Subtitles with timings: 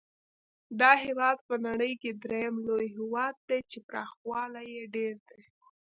[0.79, 5.41] دا هېواد په نړۍ کې درېم لوی هېواد دی چې پراخوالی یې ډېر دی.